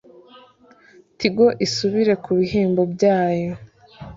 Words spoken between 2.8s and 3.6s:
byayo